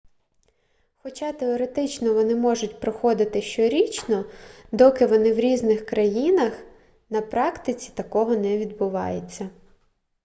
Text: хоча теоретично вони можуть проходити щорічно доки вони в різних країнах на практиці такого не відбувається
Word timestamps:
хоча 0.97 1.31
теоретично 1.33 2.13
вони 2.13 2.35
можуть 2.35 2.79
проходити 2.79 3.41
щорічно 3.41 4.25
доки 4.71 5.05
вони 5.05 5.33
в 5.33 5.39
різних 5.39 5.85
країнах 5.85 6.53
на 7.09 7.21
практиці 7.21 7.91
такого 7.95 8.35
не 8.35 8.57
відбувається 8.57 9.49